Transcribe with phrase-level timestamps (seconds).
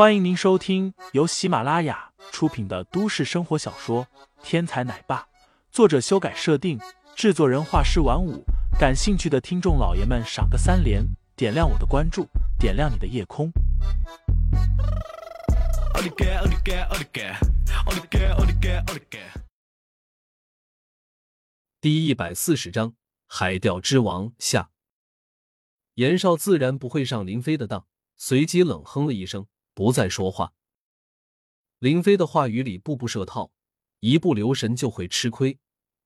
[0.00, 4.06] 欢迎您收听由喜马拉雅出品的都市生活小说
[4.42, 5.20] 《天才奶爸》，
[5.70, 6.80] 作者修改设定，
[7.14, 8.42] 制作人画师晚舞。
[8.78, 11.04] 感兴趣的听众老爷们，赏个三连，
[11.36, 12.26] 点亮我的关注，
[12.58, 13.52] 点亮你的夜空。
[21.78, 22.94] 第一百四十章：
[23.26, 24.70] 海钓之王下。
[25.96, 27.84] 严少自然不会上林飞的当，
[28.16, 29.46] 随即冷哼了一声。
[29.80, 30.52] 不再说话。
[31.78, 33.50] 林飞的话语里步步设套，
[34.00, 35.58] 一不留神就会吃亏。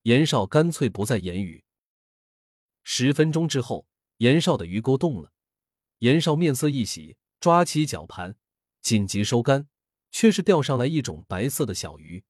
[0.02, 1.64] 严少干脆不再言语。
[2.84, 3.88] 十分钟之后，
[4.18, 5.32] 严少的鱼钩动了。
[5.98, 8.36] 严少面色一喜，抓起绞盘，
[8.80, 9.66] 紧急收竿，
[10.12, 12.22] 却是钓上来一种白色的小鱼。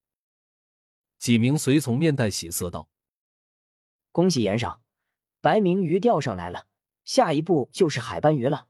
[1.19, 2.89] 几名随从面带喜色道
[4.13, 4.81] ：“恭喜严少，
[5.43, 6.69] 白明鱼钓上来了，
[7.05, 8.69] 下一步就是海斑鱼了。”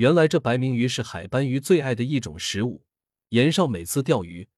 [0.00, 2.86] 原来这白明鱼是海斑鱼最爱的一种食物。
[3.28, 4.48] 严少每次钓鱼，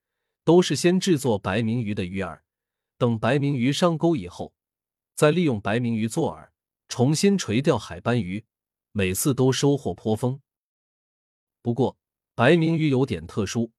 [0.45, 2.43] 都是先制作白明鱼的鱼饵，
[2.96, 4.54] 等白明鱼上钩以后，
[5.16, 6.51] 再利用白明鱼做饵，
[6.87, 8.46] 重新垂钓海斑鱼，
[8.93, 10.40] 每次都收获颇丰。
[11.60, 11.98] 不过，
[12.37, 13.73] 白明鱼有点特殊，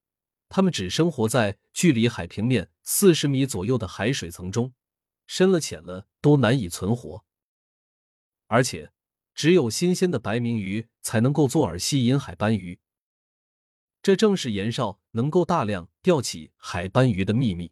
[0.49, 4.73] 它们只生活在距离海平面四十米左右的海水层中，
[5.27, 7.23] 深了浅了都难以存活，
[8.47, 8.92] 而且。
[9.33, 12.79] 只有新鲜的白明鱼才能够做饵吸引海斑鱼，
[14.01, 17.71] 这正是严少能够大量钓起海斑鱼的秘密。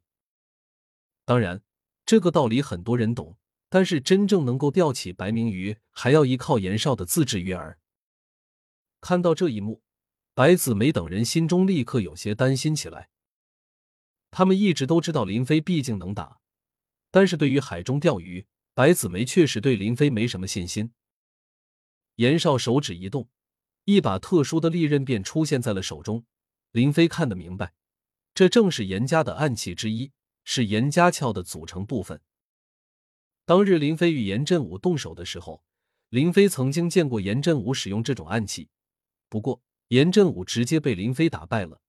[1.23, 1.61] 当然，
[2.05, 3.37] 这个道理很多人懂，
[3.69, 7.75] 但是真正能够钓起白明鱼，还要依靠严少的自制鱼饵。
[8.99, 9.83] 看到这一幕，
[10.33, 13.09] 白子梅等人心中立刻有些担心起来。
[14.31, 16.39] 他们一直都知道林飞毕竟能打，
[17.11, 20.93] 但是对于海中钓鱼，白子梅确实对林飞没什么信心。
[22.21, 23.29] 严少手指一动，
[23.85, 26.23] 一把特殊的利刃便出现在了手中。
[26.71, 27.73] 林飞看得明白，
[28.35, 30.11] 这正是严家的暗器之一，
[30.43, 32.21] 是严家鞘的组成部分。
[33.43, 35.63] 当日林飞与严振武动手的时候，
[36.09, 38.69] 林飞曾经见过严振武使用这种暗器，
[39.27, 41.81] 不过严振武直接被林飞打败了。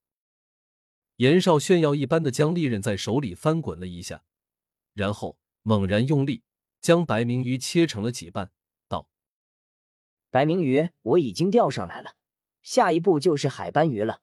[1.16, 4.24] 严少炫耀一般的将利刃在手里翻滚了一下，
[4.94, 6.42] 然后猛然用力
[6.80, 8.50] 将白明鱼切成了几半。
[10.32, 12.14] 白明鱼我已经钓上来了，
[12.62, 14.22] 下一步就是海斑鱼了。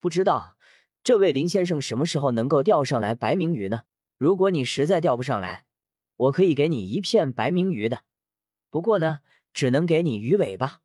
[0.00, 0.56] 不知道
[1.04, 3.84] 这位林先生什么时候能够钓上来白明鱼呢？
[4.18, 5.64] 如果你实在钓不上来，
[6.16, 8.02] 我可以给你一片白明鱼的。
[8.68, 9.20] 不过呢，
[9.52, 10.80] 只能给你鱼尾巴。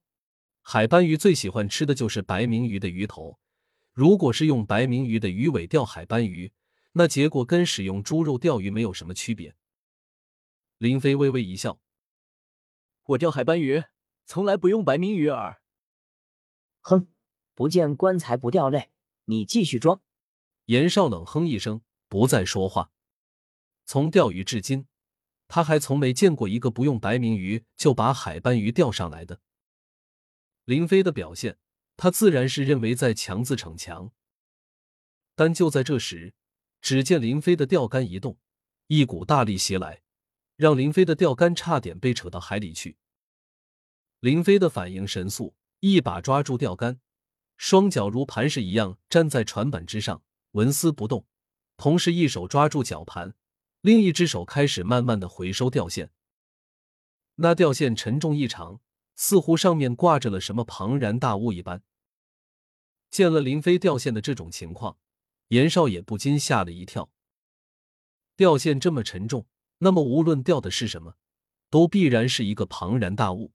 [0.62, 3.40] 海斑鱼最喜欢吃的就是白明鱼的鱼头。
[3.92, 6.52] 如果是用白明鱼的鱼尾钓海斑鱼，
[6.92, 9.56] 那结果跟使用猪肉钓鱼没有什么区别。
[10.78, 11.80] 林飞微微一笑
[13.06, 13.84] ：“我钓海斑鱼。”
[14.30, 15.58] 从来不用白明鱼饵。
[16.82, 17.08] 哼，
[17.56, 18.92] 不见棺材不掉泪，
[19.26, 20.04] 你继续装。
[20.66, 22.92] 严少冷哼一声，不再说话。
[23.86, 24.86] 从钓鱼至今，
[25.48, 29.42] 他还从没见过一个不用白明鱼就把海斑鱼钓上来的。
[30.66, 31.58] 林飞的表现，
[31.98, 34.12] 他自然是认为在强自逞强。
[35.34, 36.36] 但就在这时，
[36.82, 38.38] 只见林飞的钓竿一动，
[38.86, 40.04] 一股大力袭来，
[40.56, 42.96] 让林飞的钓竿差点被扯到海里去。
[44.20, 47.00] 林飞的反应神速，一把抓住钓竿，
[47.56, 51.26] 双脚如磐石一样站在船板之上，纹丝不动。
[51.78, 53.34] 同时，一手抓住绞盘，
[53.80, 56.12] 另一只手开始慢慢的回收钓线。
[57.36, 58.82] 那钓线沉重异常，
[59.16, 61.82] 似乎上面挂着了什么庞然大物一般。
[63.10, 64.98] 见了林飞钓线的这种情况，
[65.48, 67.10] 严少也不禁吓了一跳。
[68.36, 69.48] 钓线这么沉重，
[69.78, 71.16] 那么无论钓的是什么，
[71.70, 73.54] 都必然是一个庞然大物。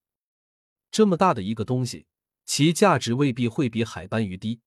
[0.94, 2.06] 这么大的一个东西，
[2.44, 4.60] 其价值未必会比海斑鱼低。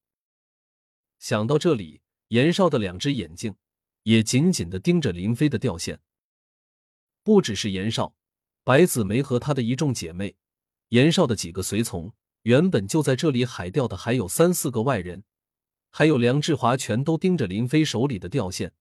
[1.20, 3.56] 想到这里，严少的两只眼睛
[4.04, 6.02] 也紧紧的盯着林飞的钓线。
[7.24, 8.14] 不只是严少，
[8.66, 10.36] 白子梅和她的一众姐妹，
[10.90, 15.24] 严少的几个随从，原本就在这里海钓的还有三四个外人，
[15.92, 18.74] 还有梁志华，全都盯着林飞手里的钓线，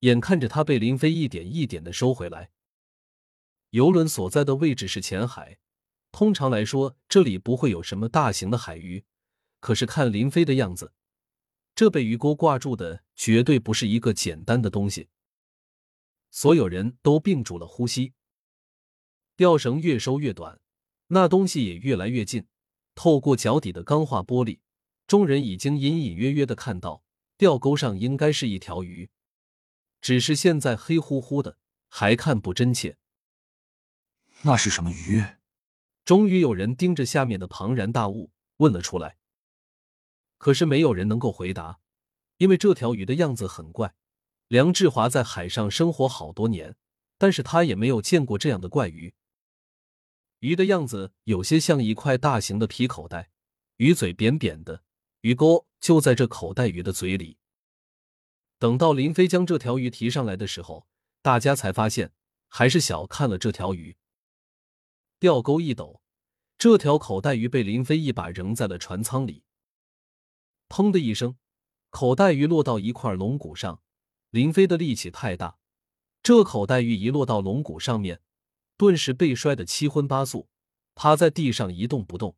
[0.00, 2.50] 眼看着他被林飞一点一点的收回来。
[3.70, 5.56] 游轮所在的位置是浅海。
[6.14, 9.04] 通常来说，这里不会有什么大型的海鱼。
[9.58, 10.92] 可是看林飞的样子，
[11.74, 15.08] 这被鱼钩挂住的绝对不是一个简单的东西。
[16.30, 18.12] 所有人都屏住了呼吸。
[19.36, 20.60] 钓绳越收越短，
[21.08, 22.46] 那东西也越来越近。
[22.94, 24.60] 透过脚底的钢化玻璃，
[25.08, 27.02] 众人已经隐隐约约的看到
[27.36, 29.10] 钓钩上应该是一条鱼，
[30.00, 31.58] 只是现在黑乎乎的，
[31.88, 32.98] 还看不真切。
[34.42, 35.24] 那是什么鱼？
[36.04, 39.16] 终于有人盯着下面的庞然大物问了出来。
[40.38, 41.80] 可是没有人能够回答，
[42.36, 43.94] 因为这条鱼的样子很怪。
[44.48, 46.76] 梁志华在海上生活好多年，
[47.16, 49.14] 但是他也没有见过这样的怪鱼。
[50.40, 53.30] 鱼的样子有些像一块大型的皮口袋，
[53.78, 54.82] 鱼嘴扁扁的，
[55.22, 57.38] 鱼钩就在这口袋鱼的嘴里。
[58.58, 60.86] 等到林飞将这条鱼提上来的时候，
[61.22, 62.12] 大家才发现
[62.48, 63.96] 还是小看了这条鱼。
[65.18, 66.02] 钓钩一抖，
[66.58, 69.44] 这条口袋鱼被林飞一把扔在了船舱里。
[70.68, 71.36] 砰的一声，
[71.90, 73.80] 口袋鱼落到一块龙骨上。
[74.30, 75.58] 林飞的力气太大，
[76.20, 78.20] 这口袋鱼一落到龙骨上面，
[78.76, 80.48] 顿时被摔得七荤八素，
[80.96, 82.36] 趴在地上一动不动。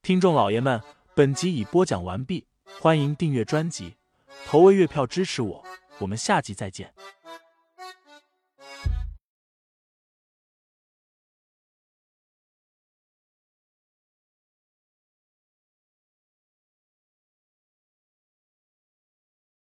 [0.00, 0.80] 听众老爷们，
[1.16, 2.46] 本集已播讲完毕，
[2.80, 3.96] 欢迎订阅专辑，
[4.46, 5.64] 投喂月票支持我，
[5.98, 6.94] 我们下集再见。